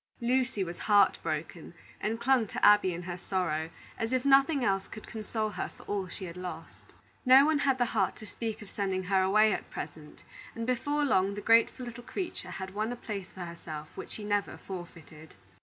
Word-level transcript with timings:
Lucy 0.19 0.63
was 0.63 0.79
heart 0.79 1.19
broken, 1.21 1.75
and 1.99 2.19
clung 2.19 2.47
to 2.47 2.65
Abby 2.65 2.91
in 2.91 3.03
her 3.03 3.19
sorrow, 3.19 3.69
as 3.99 4.11
if 4.11 4.25
nothing 4.25 4.65
else 4.65 4.87
could 4.87 5.05
console 5.05 5.49
her 5.51 5.69
for 5.69 5.83
all 5.83 6.07
she 6.07 6.25
had 6.25 6.35
lost. 6.35 6.93
No 7.23 7.45
one 7.45 7.59
had 7.59 7.77
the 7.77 7.85
heart 7.93 8.15
to 8.15 8.25
speak 8.25 8.63
of 8.63 8.69
sending 8.71 9.03
her 9.03 9.21
away 9.21 9.53
at 9.53 9.69
present; 9.69 10.23
and, 10.55 10.65
before 10.65 11.05
long, 11.05 11.35
the 11.35 11.39
grateful 11.41 11.85
little 11.85 12.03
creature 12.03 12.49
had 12.49 12.73
won 12.73 12.91
a 12.91 12.95
place 12.95 13.29
for 13.31 13.41
herself 13.45 13.89
which 13.95 14.09
she 14.13 14.23
never 14.23 14.57
forfeited. 14.57 15.35